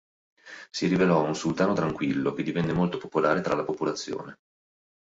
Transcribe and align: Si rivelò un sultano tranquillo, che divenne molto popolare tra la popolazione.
Si 0.71 0.87
rivelò 0.87 1.23
un 1.23 1.35
sultano 1.35 1.73
tranquillo, 1.75 2.33
che 2.33 2.41
divenne 2.41 2.73
molto 2.73 2.97
popolare 2.97 3.39
tra 3.41 3.53
la 3.53 3.63
popolazione. 3.63 4.39